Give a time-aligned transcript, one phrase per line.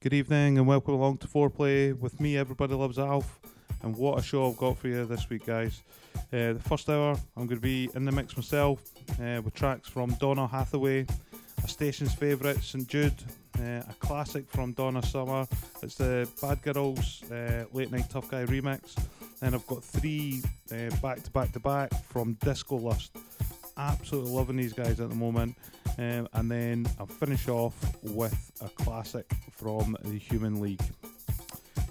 [0.00, 3.40] Good evening and welcome along to Fourplay with me, Everybody Loves Alf.
[3.82, 5.82] And what a show I've got for you this week, guys.
[6.32, 8.80] Uh, the first hour, I'm going to be in the mix myself
[9.20, 11.04] uh, with tracks from Donny Hathaway,
[11.64, 13.12] a station's favourite, St Jude,
[13.58, 15.48] uh, a classic from Donna Summer.
[15.82, 18.94] It's the Bad Girls uh, Late Nite Tuff Guy remix.
[19.40, 23.16] Then I've got three uh, back to back to back from Disco Lust.
[23.76, 25.56] Absolutely loving these guys at the moment.
[25.98, 27.74] Um, and then I'll finish off
[28.04, 29.28] with a classic
[29.58, 30.80] from the Human League.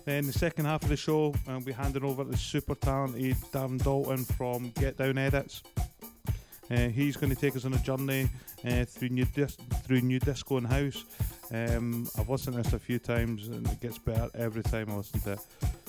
[0.05, 3.35] Then the second half of the show, I'll be handing over to the super talented
[3.51, 5.63] Darren Dalton from Get Down Edits.
[6.71, 8.29] Uh, he's going to take us on a journey
[8.65, 11.03] uh, through new dis- through new disco and house.
[11.51, 14.95] Um, I've listened to this a few times and it gets better every time I
[14.95, 15.39] listen to it.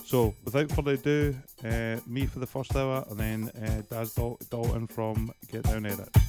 [0.04, 4.38] So without further ado, uh, me for the first hour and then uh, Daz Dal-
[4.50, 6.27] Dalton from Get Down Edits.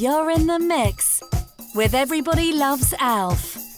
[0.00, 1.22] You're in the mix
[1.74, 3.69] with Everybody Loves Alf.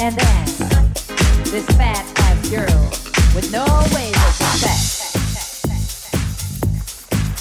[0.00, 0.46] and then
[1.44, 2.90] This fat ass girl
[3.34, 4.80] with no way to respect.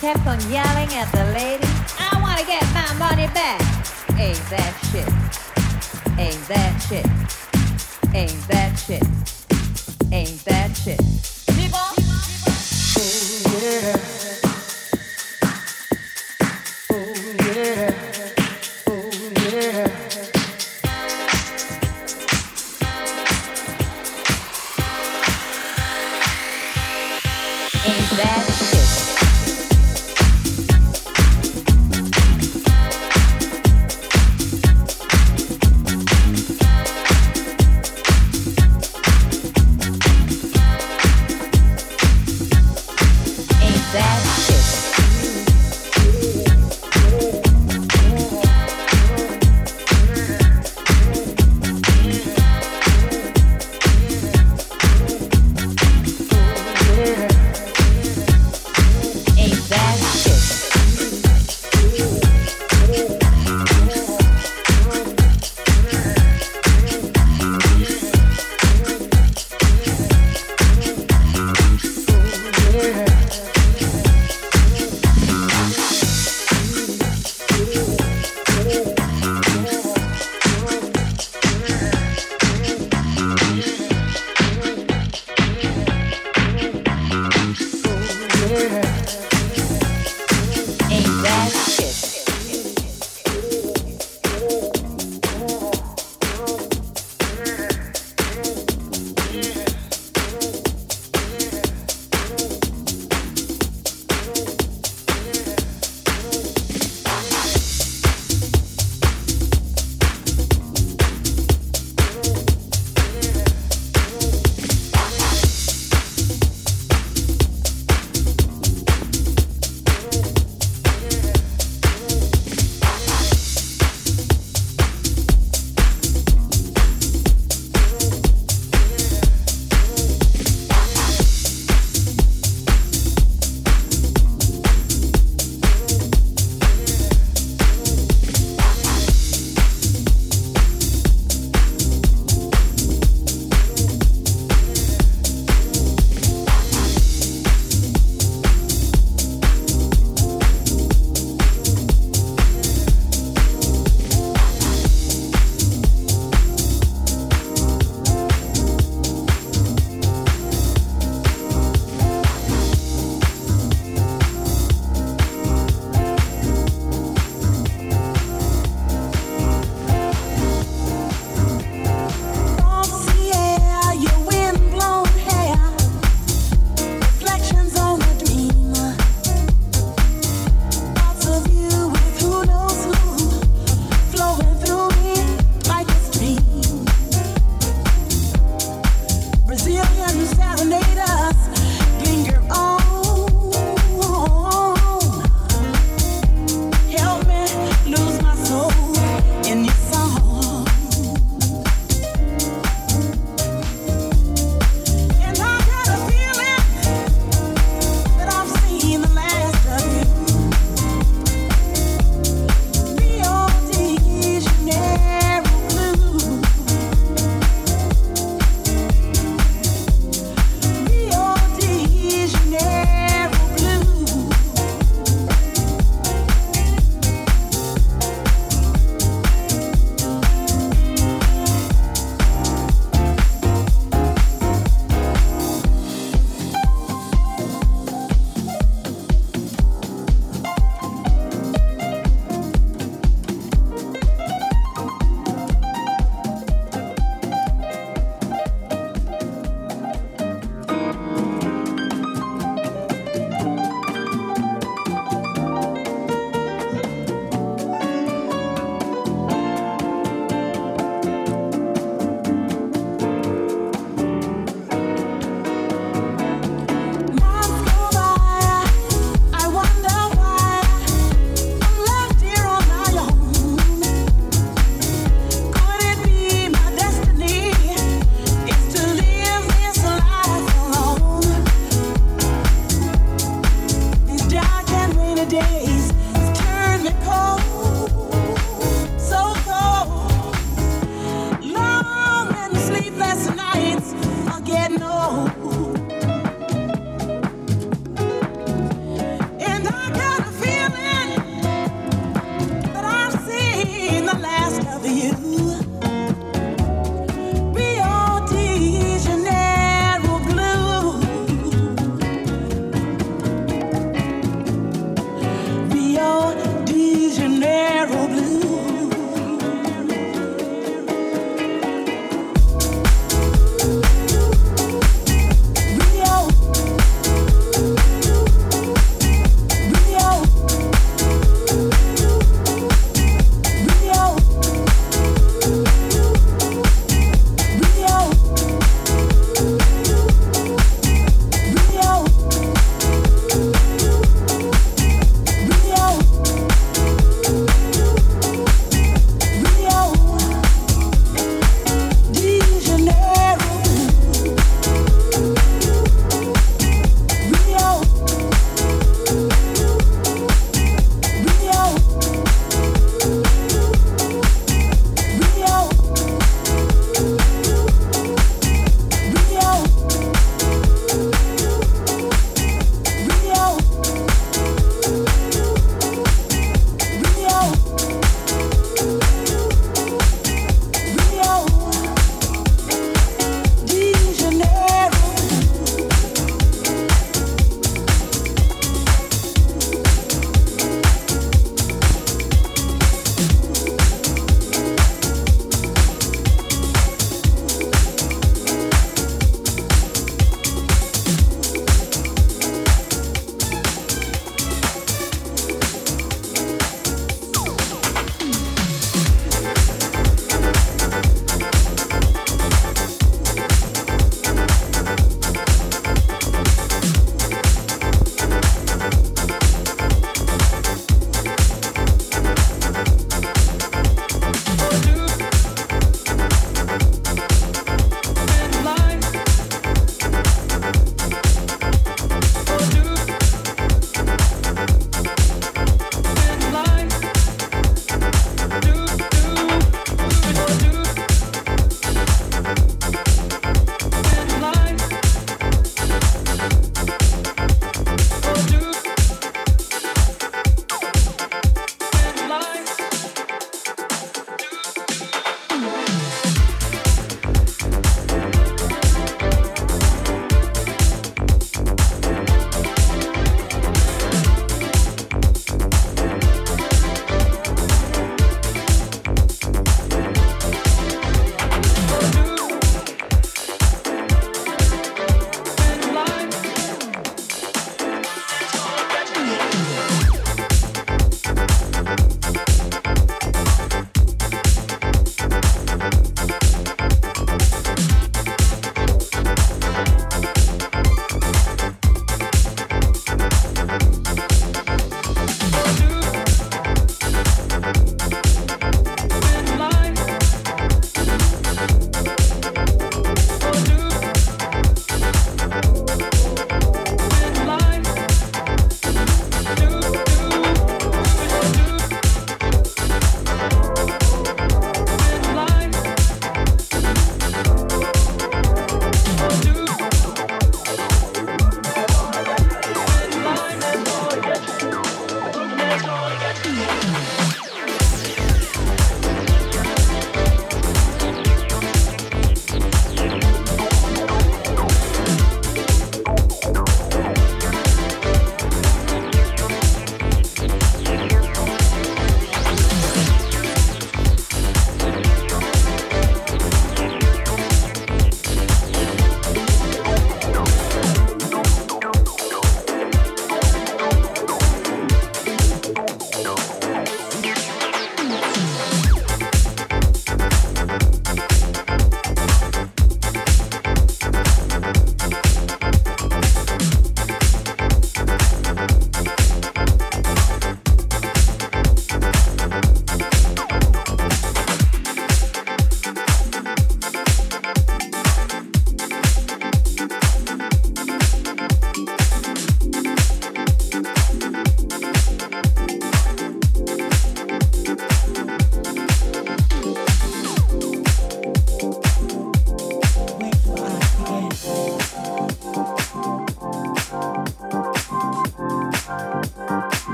[0.00, 1.66] Kept on yelling at the lady,
[1.98, 3.60] I wanna get my money back.
[4.18, 5.08] Ain't that shit.
[6.16, 7.06] Ain't that shit.
[8.14, 9.02] Ain't that shit.
[10.12, 11.33] Ain't that shit.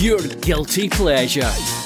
[0.00, 1.77] Your guilty pleasure.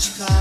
[0.00, 0.39] much cost.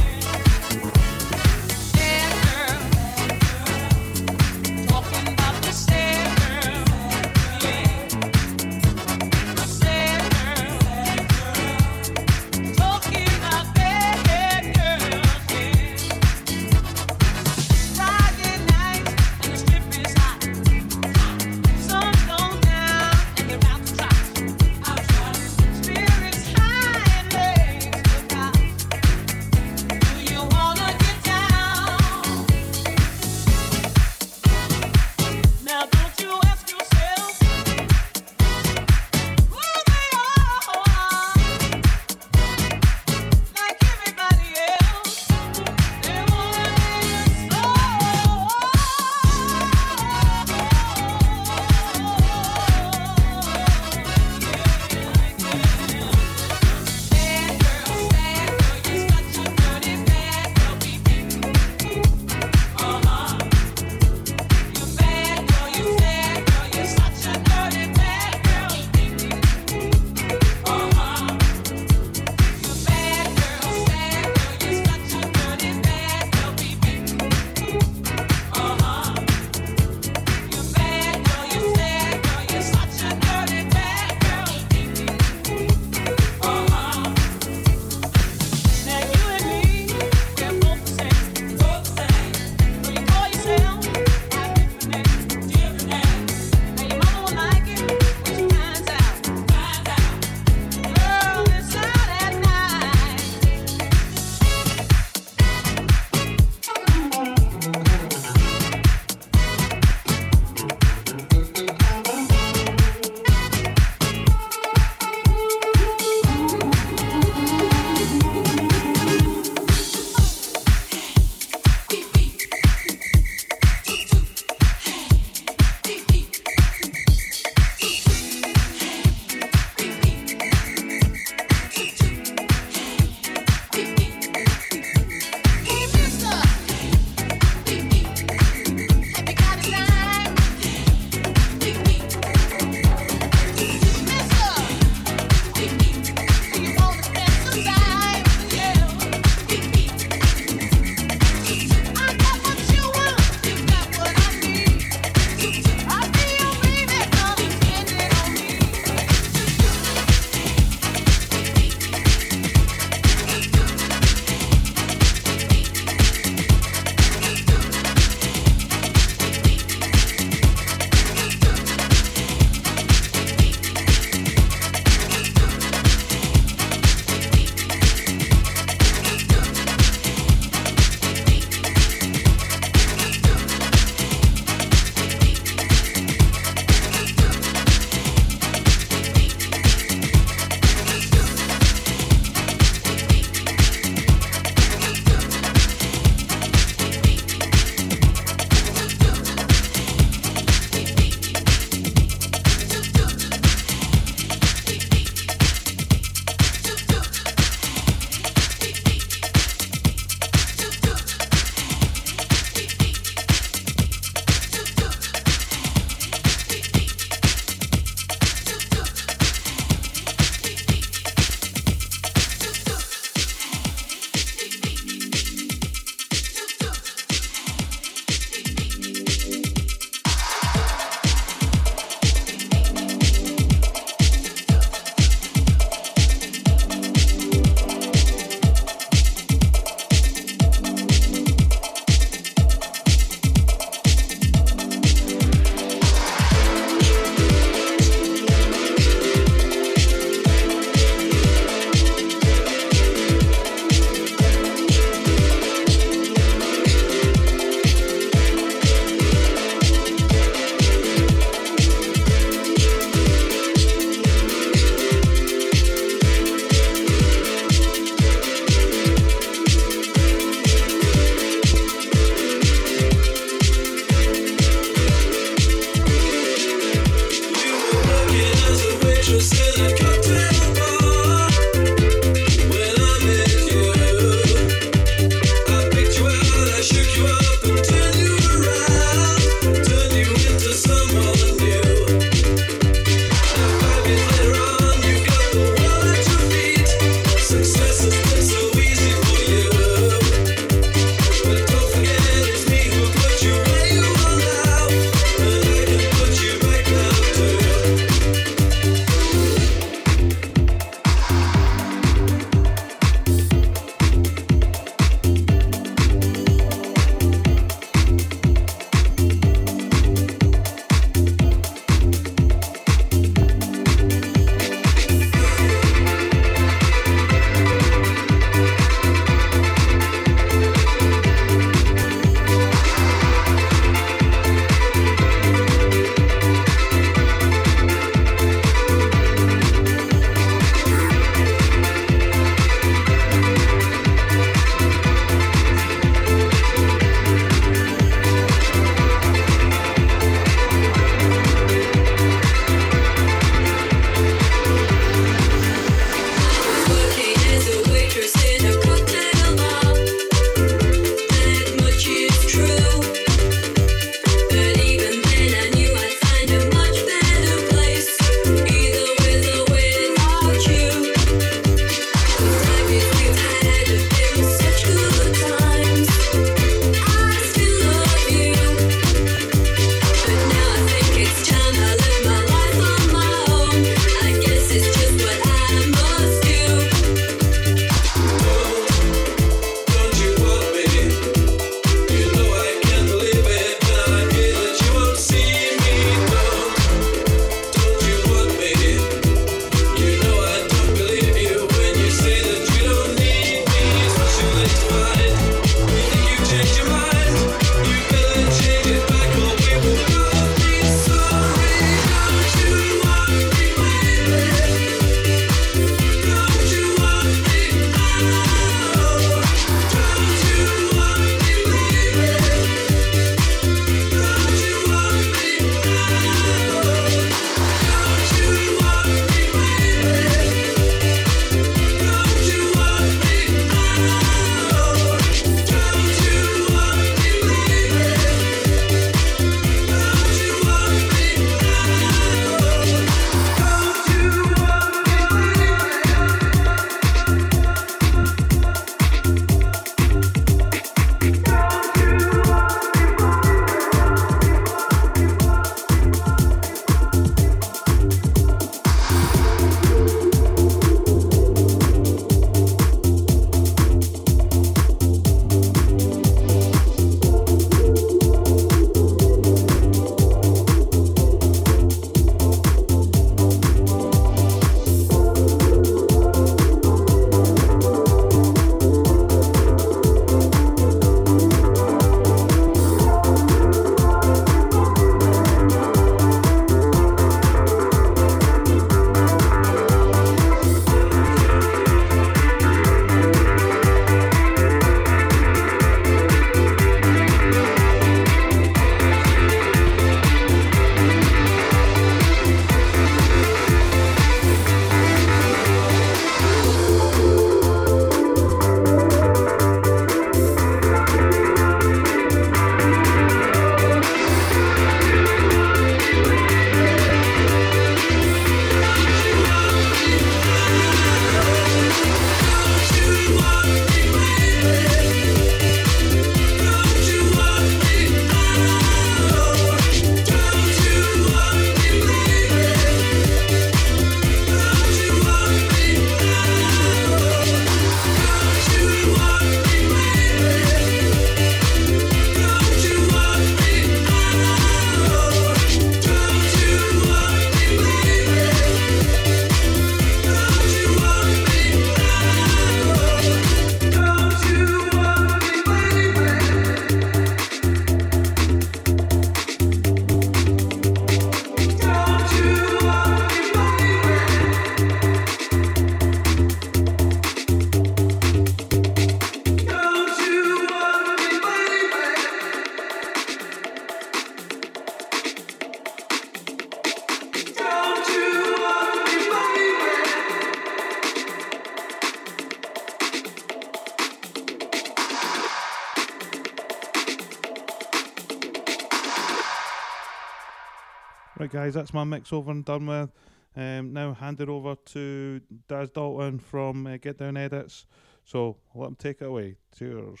[591.54, 592.90] Guys, that's my mix over and done with.
[593.36, 597.66] Um, now handed over to Daz Dalton from uh, Get Down Edits.
[598.04, 599.36] So let him take it away.
[599.56, 600.00] Cheers.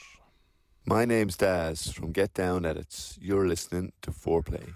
[0.84, 3.16] My name's Daz from Get Down Edits.
[3.22, 4.74] You're listening to Fourplay.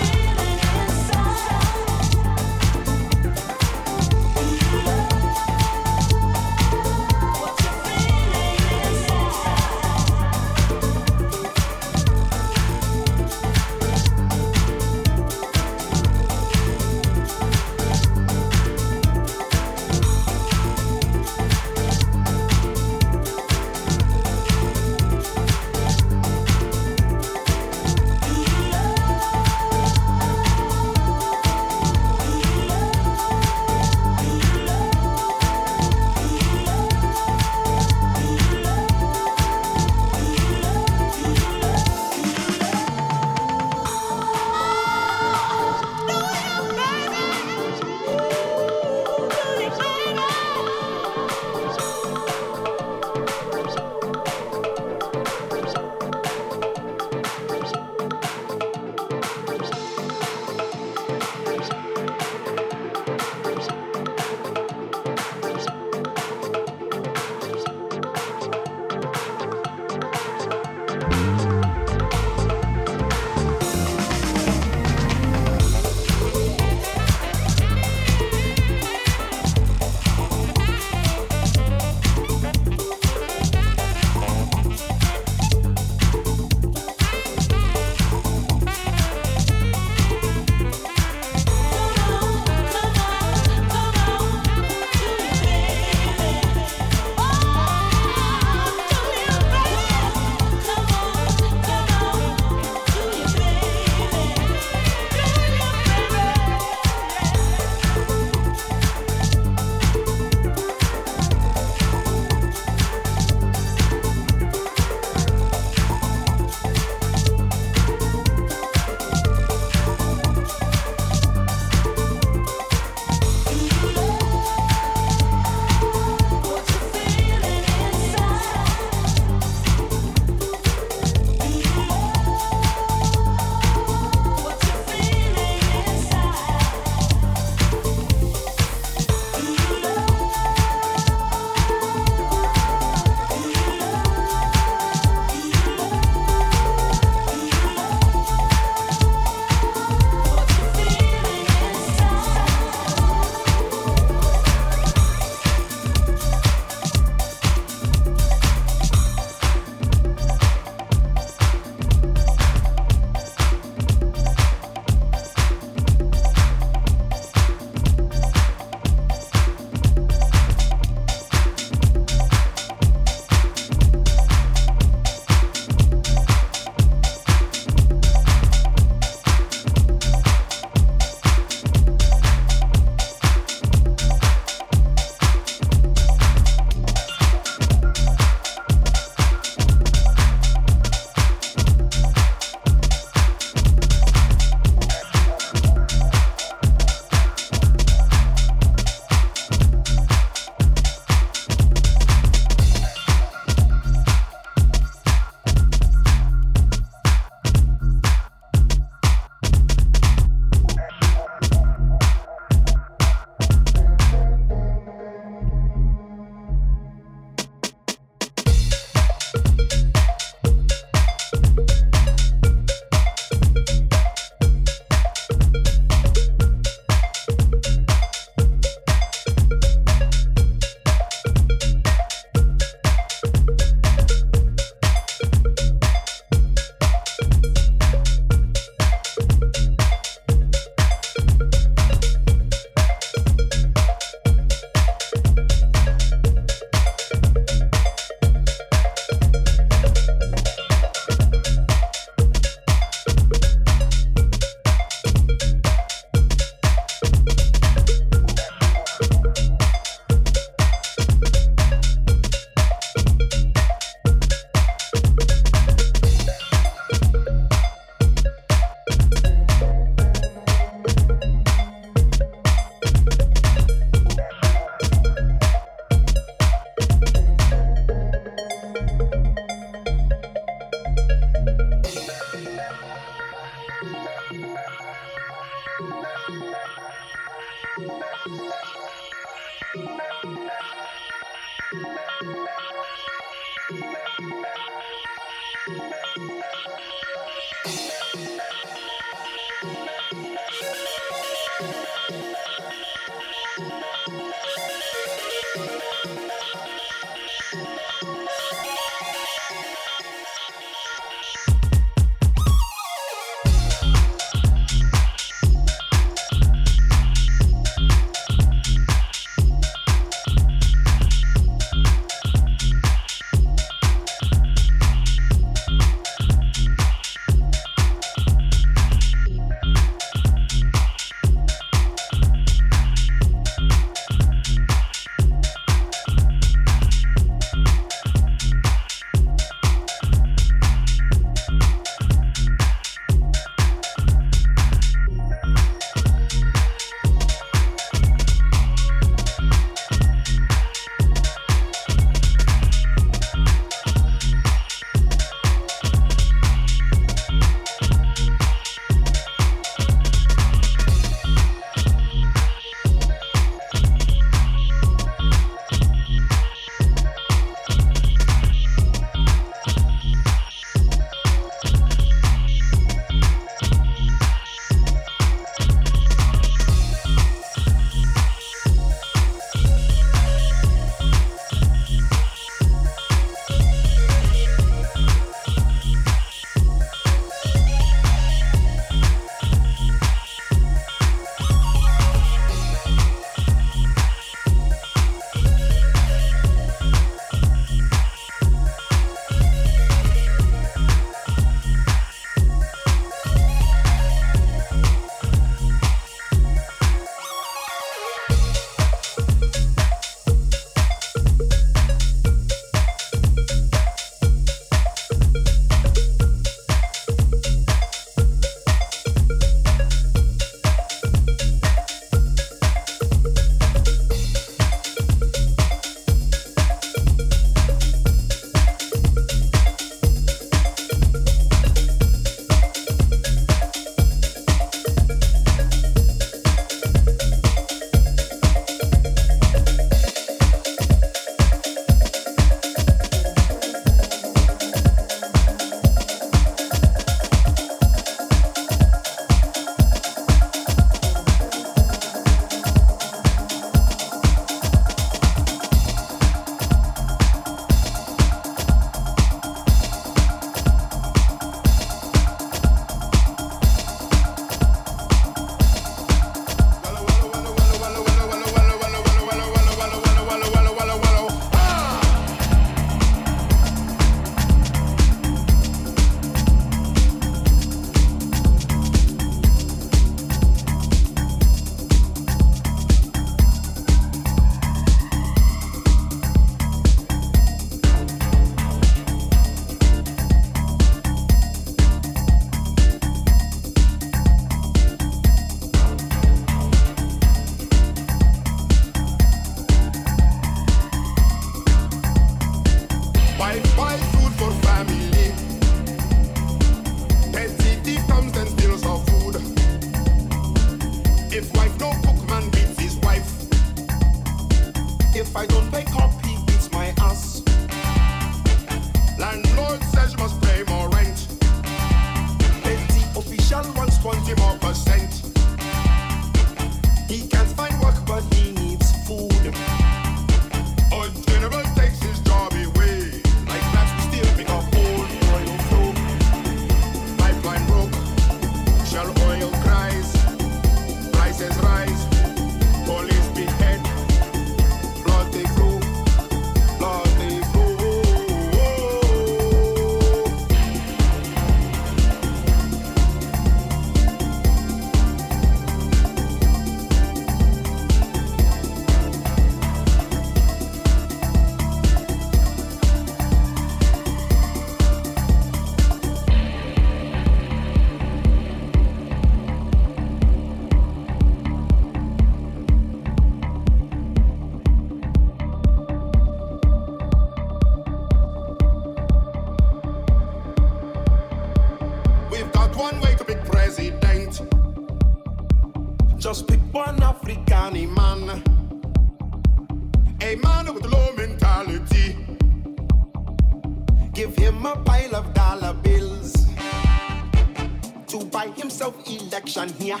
[599.54, 600.00] here.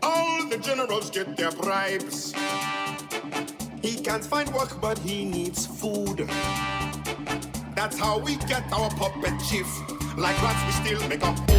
[0.00, 2.32] All the generals get their bribes.
[3.82, 6.28] He can't find work, but he needs food.
[7.74, 9.66] That's how we get our puppet chief.
[10.16, 11.51] Like rats, we still make up.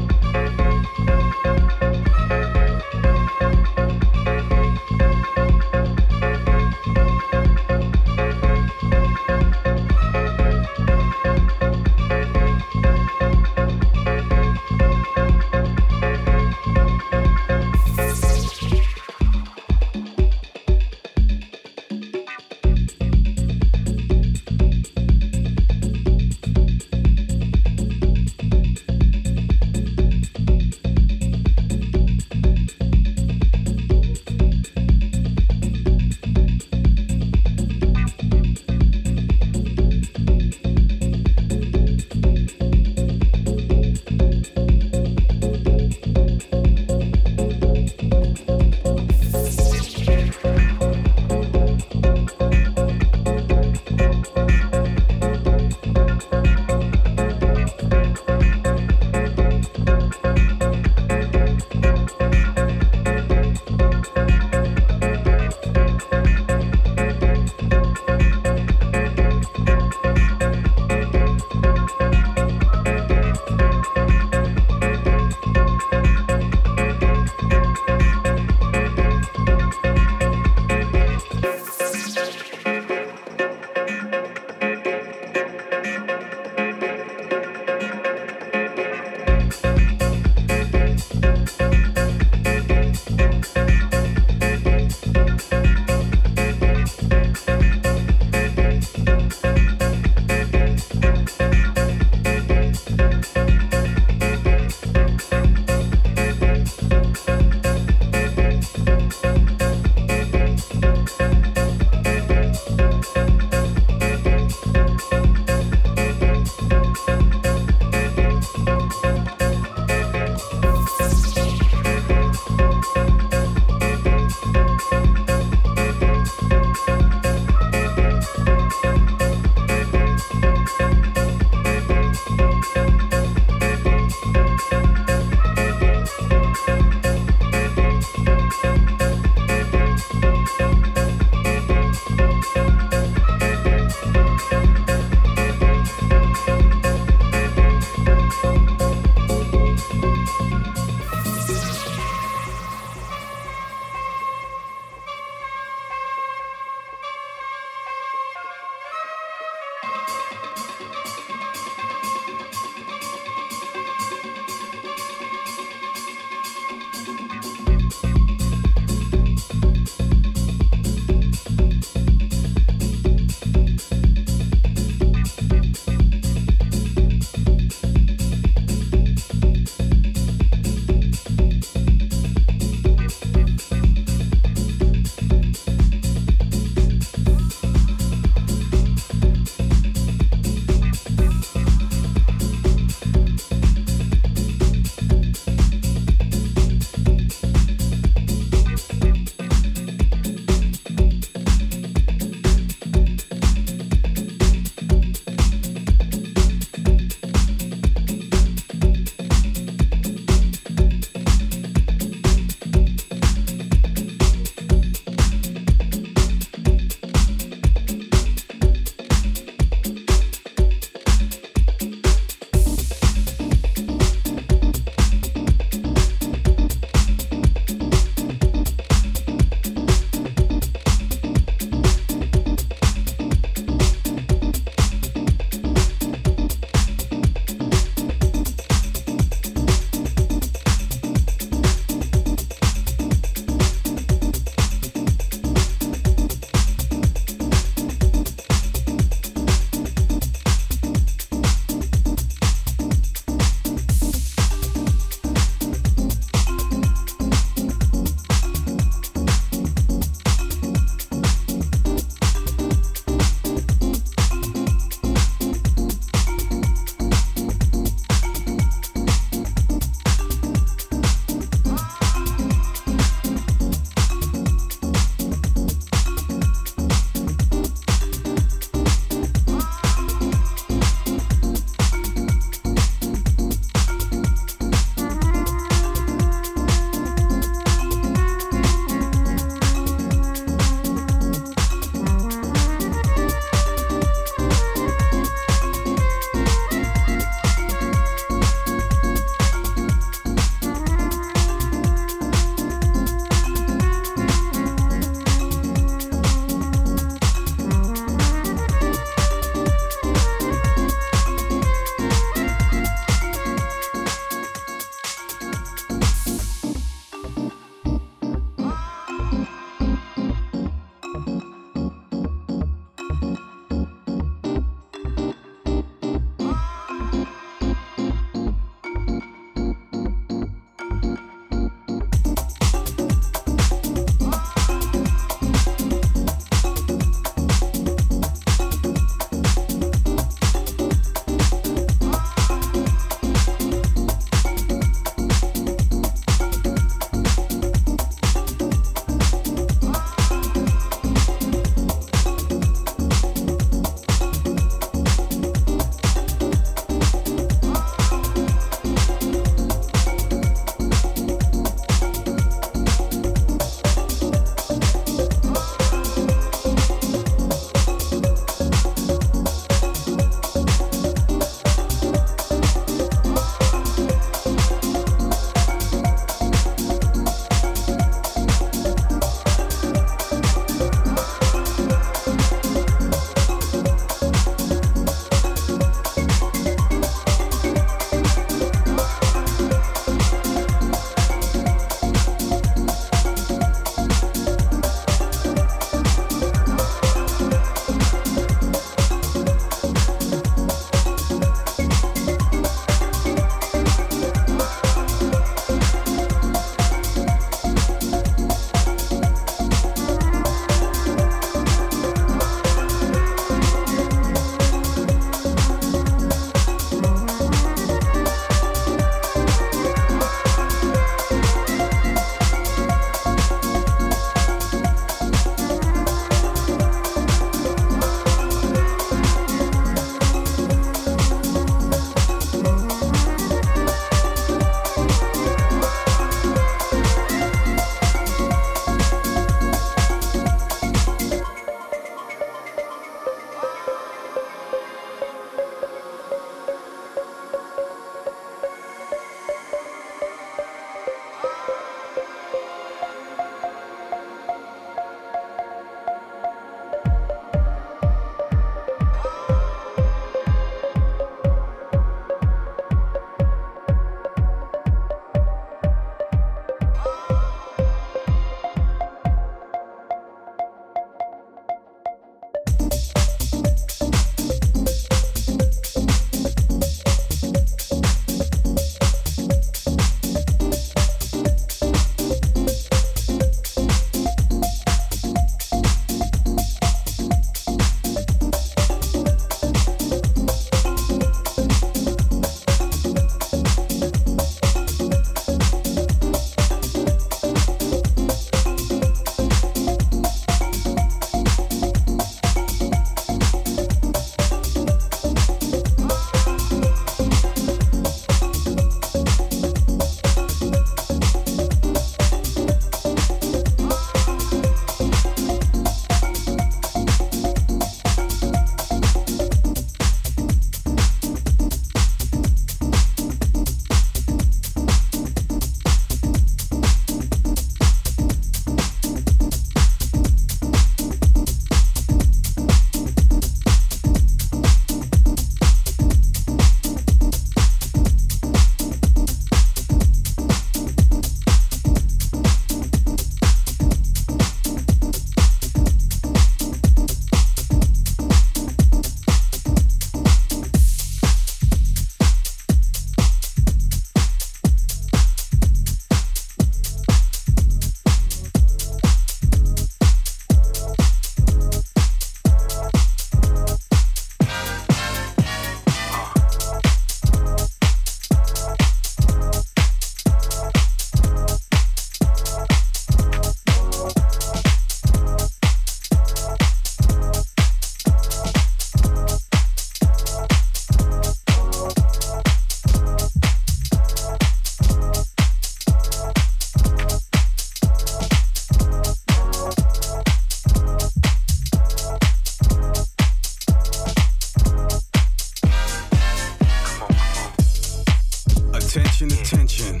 [598.98, 600.00] Attention, attention.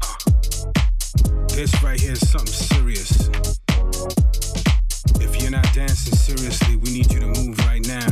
[0.00, 0.14] Uh,
[1.48, 3.28] this right here is something serious.
[5.20, 8.06] If you're not dancing seriously, we need you to move right now.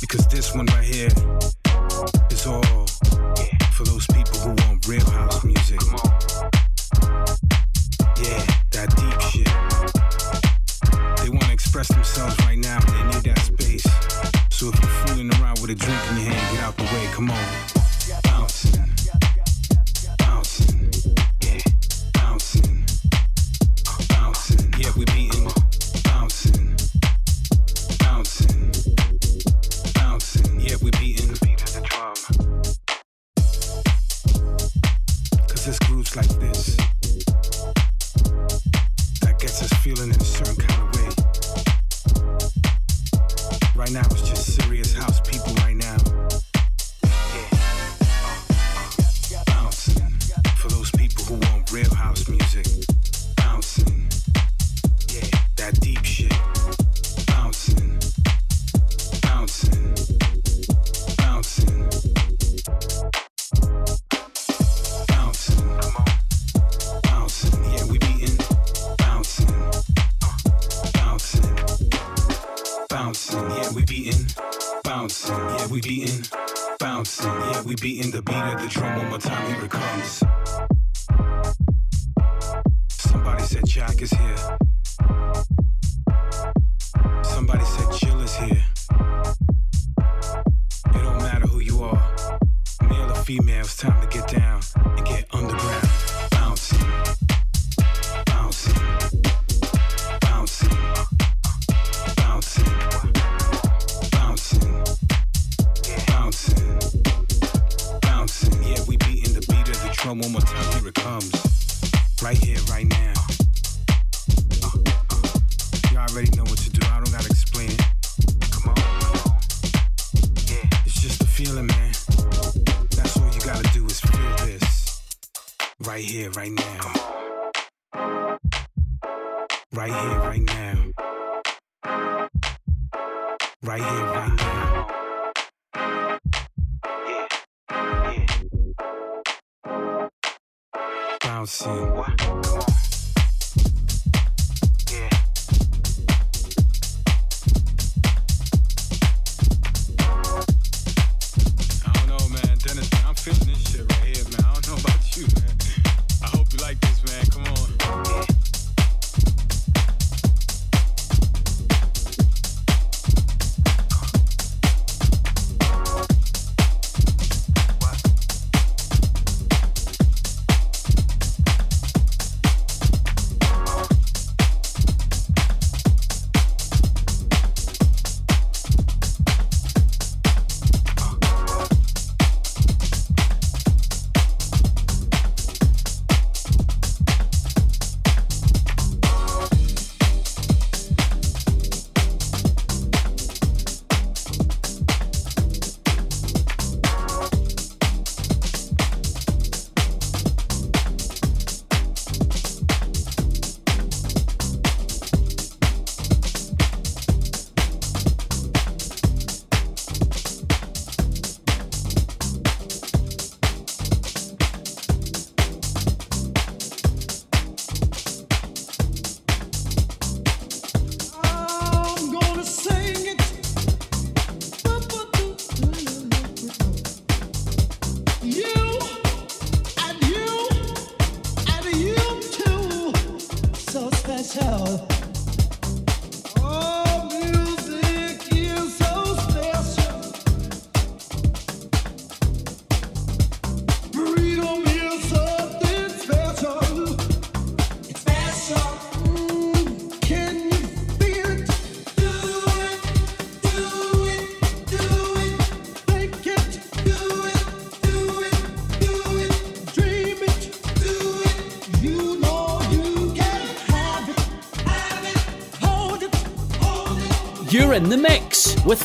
[0.00, 1.10] Because this one right here
[2.30, 2.86] is all
[3.72, 5.80] for those people who want real house music.
[8.22, 8.42] Yeah,
[8.72, 9.52] that deep shit.
[11.22, 13.84] They want to express themselves right now, and they need that space.
[14.50, 17.06] So if you're fooling around with a drink in your hand, get out the way,
[17.12, 17.81] come on.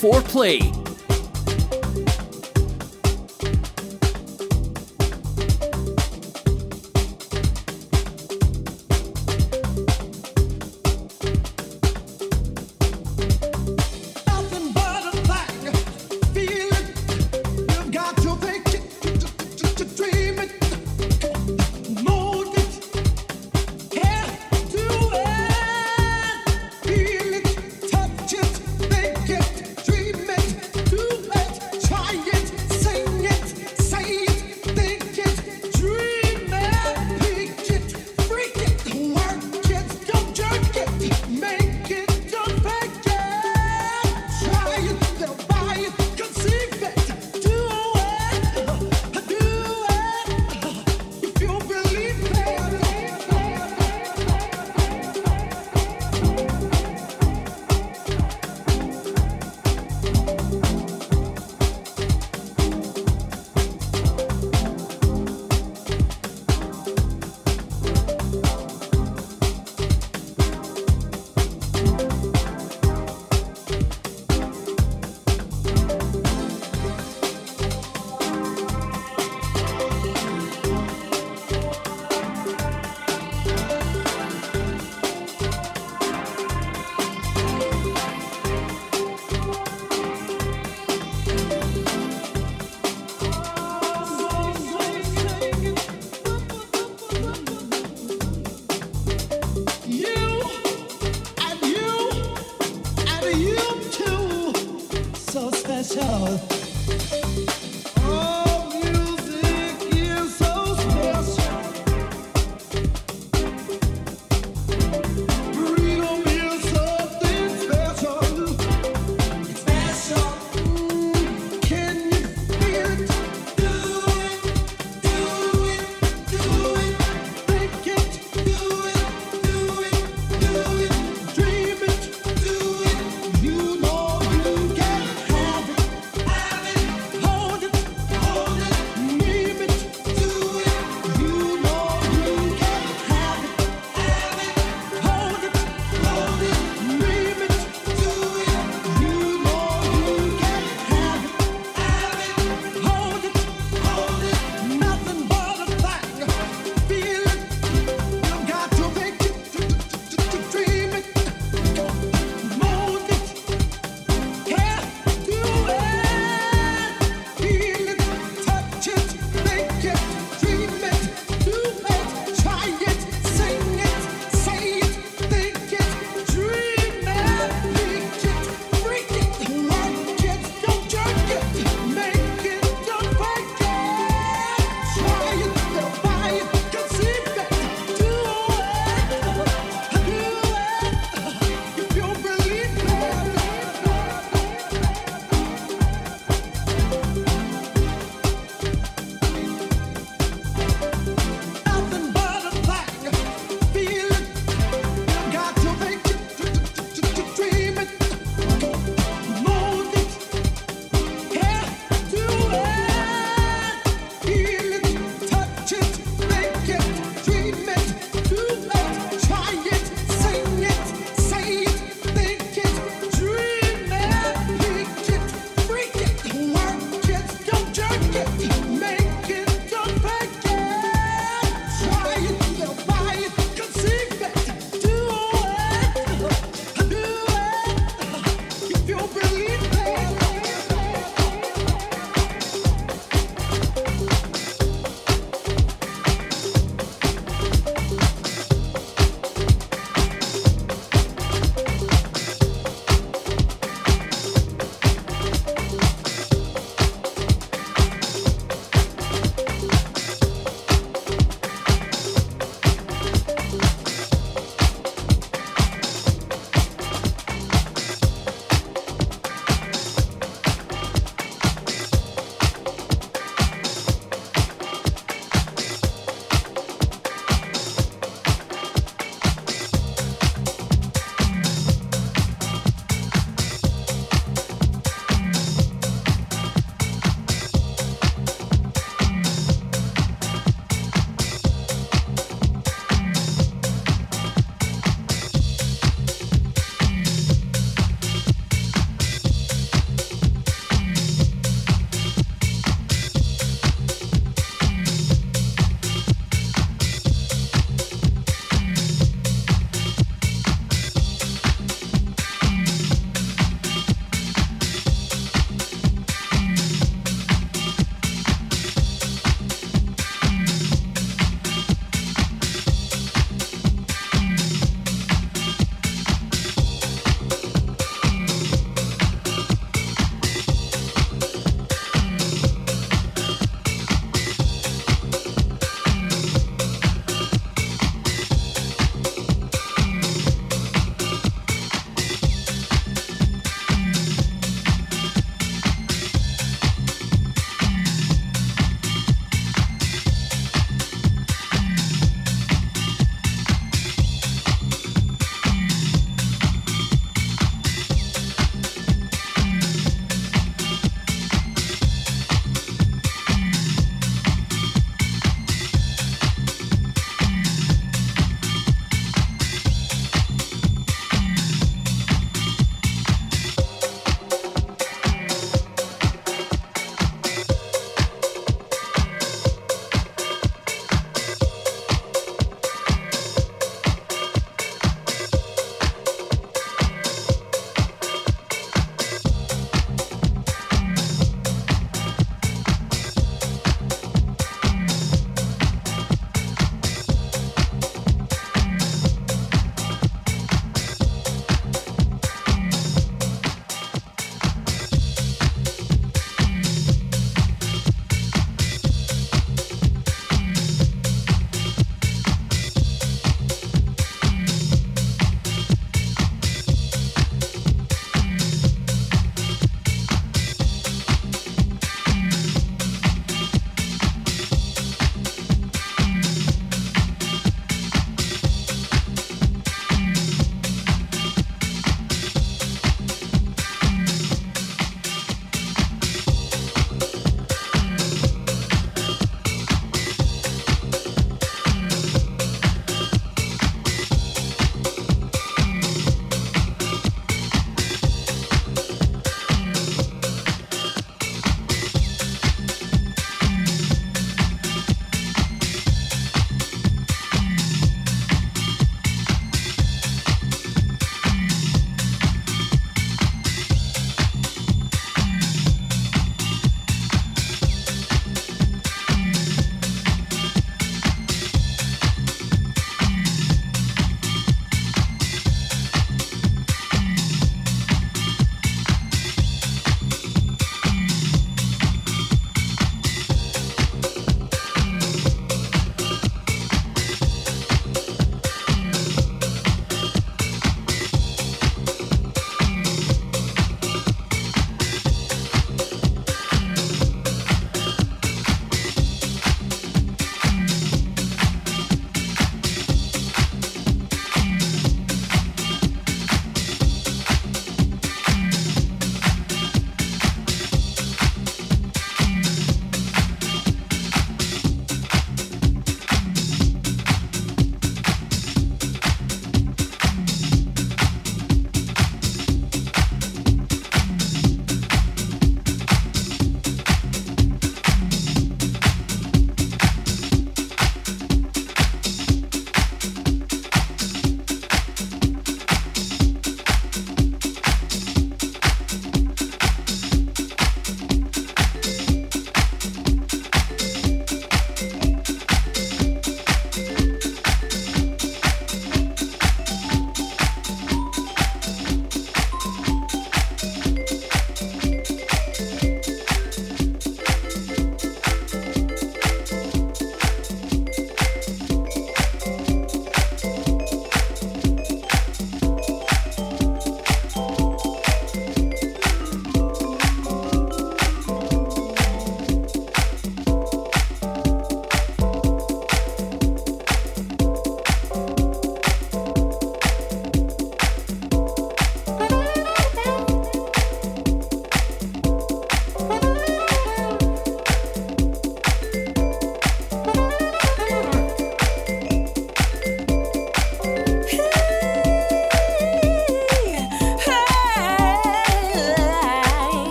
[0.00, 0.87] Fourplay.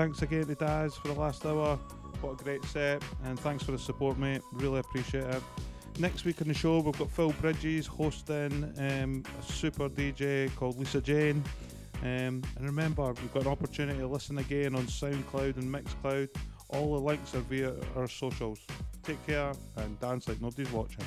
[0.00, 1.76] Thanks again to Daz for the last hour.
[2.22, 4.40] What a great set, and thanks for the support, mate.
[4.50, 5.42] Really appreciate it.
[5.98, 10.78] Next week on the show, we've got Phil Bridges hosting um, a super DJ called
[10.78, 11.44] Lisa Jane.
[12.00, 16.30] Um, and remember, we've got an opportunity to listen again on SoundCloud and Mixcloud.
[16.70, 18.60] All the links are via our socials.
[19.02, 21.04] Take care and dance like nobody's watching.